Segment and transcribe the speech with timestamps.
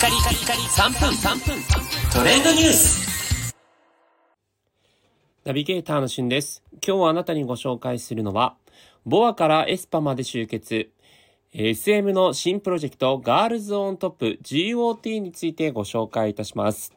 [0.00, 1.62] カリカリカリ3分3分
[2.10, 3.54] トレンドニュース
[5.44, 6.62] ナビゲーターのしゅんです。
[6.82, 8.56] 今日あなたにご紹介するのは、
[9.04, 10.88] BoAからエスパまで集結、
[11.52, 16.94] SM の新プロジェクトガールズオントップ GOT についてご紹介いたします。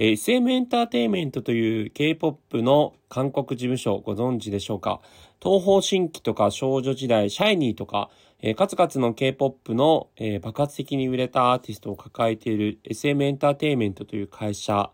[0.00, 5.00] SM エンターテイメントという K-POP の韓国事務所ご存知でしょうか？
[5.42, 8.08] 東方神起とか少女時代、シャイニーとか、
[8.40, 14.92] えー数々の K-POP の、えー爆発的に売れたアーティストを抱えている SM エンターテイメントという会社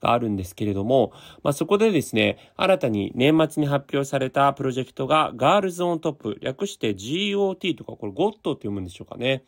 [0.00, 1.10] があるんですけれども、
[1.42, 9.42] まあ、そこでですね、新たに年末に発表されたプロジェクトがガールズオントップ、略して GOT とか、これ GOT って読むんでしょうかね。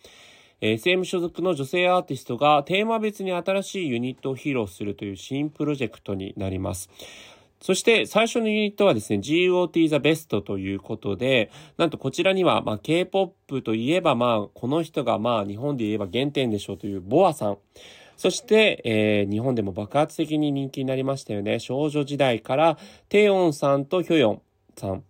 [0.60, 6.90] SM 所属の女性アーティストがテーマ別に新しいユニットを披露するという新プロジェクトになります。
[7.62, 17.58] そして最初のユニットはですね、GOT The Best ということで、なんとこちらには、まあ、K-POP といえば、まあ、この人が、まあ、日本で言えば原点でしょうというボアさん。
[18.16, 21.58] そして、えー日本でも爆発的に人気になりましたよね。
[21.58, 24.42] 少女時代から、テヨンさんとヒョヨン
[24.76, 25.04] さん。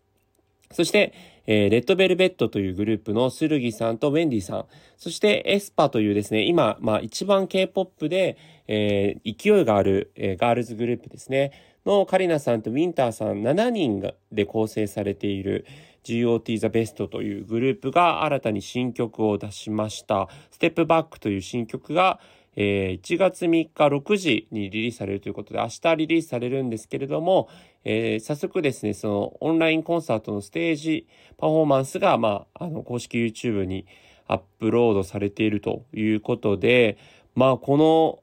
[0.72, 1.12] そして、
[1.46, 4.64] えーレッドベルベットというグループのスルギさんとウェンディさん。
[4.96, 8.36] そして、エスパというですね、今、まあ一番 K-POP で、
[8.68, 11.52] えー勢いがある、えーガールズグループですね。
[11.86, 15.64] のカリナさんとウィンターさん7人で構成されている
[16.04, 20.28] GOT The Best というグループが新たに新曲を出しました。
[20.50, 22.20] ステップバックという新曲が、
[22.56, 27.48] え1月3日6時にリリースされるということで、明日リリースされるんですけれども、
[27.84, 31.06] えー早速ですね、そのオンラインコンサートのステージ
[31.38, 33.86] パフォーマンスが、まあ、あの、公式 YouTube に
[34.26, 36.98] アップロードされているということで、
[37.34, 38.20] まあ、この、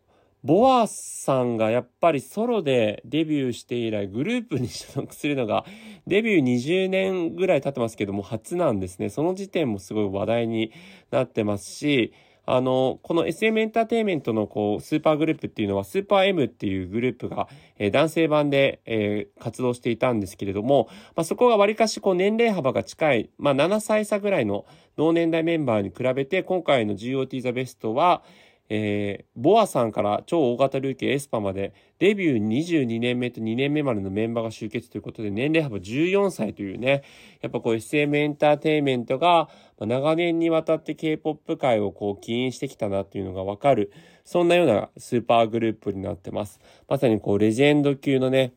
[0.48, 5.66] ボアさんがやっぱりソロでデビューして以来グループに所属するのが
[6.08, 9.10] デビュー20年ぐらい経ってますけども初なんですね。
[9.10, 10.72] その時点もすごい話題に
[11.12, 12.14] なってますし、
[12.46, 20.88] あの、この SM エンターテインメントのこう、スーパーグループっていうのは、スーパー M っていうグループが、えー男性版で、えー活動していたんですけれども、
[21.18, 24.66] まあ、そこがわりかしこう、年齢幅が近い、まあ、7歳差ぐらいの
[24.96, 28.24] 同年代メンバーに比べて、今回の GOT The Best は、
[28.70, 37.04] えーボアさんから超大型ルーキーエスパまでデビュー22年目と2年目までのメンバーが集結ということで年齢幅14歳というね、
[37.42, 43.92] やっぱこう SM エンターテインメントが長年にわたって K-POP 界をこう起因してきたなっていうのがわかる、
[44.26, 46.60] そんなようなスーパーグループになってます。
[46.88, 48.54] まさにこうレジェンド級のね、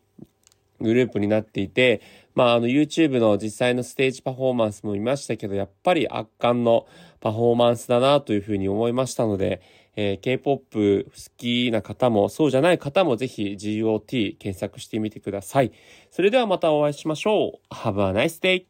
[0.81, 2.01] グループになっていて、
[2.35, 6.87] まあ、あの YouTube の実際のステージパフォーマンスも見ましたけど、やっぱり圧巻の
[7.21, 9.61] パフォーマンスだなというふうに思いましたので、
[9.97, 15.73] えー K-POP 好きな方も、そうじゃない方もぜひ GOT 検索してみてください。
[16.11, 17.75] それではまたお会いしましょう。
[17.75, 18.70] Have a nice day!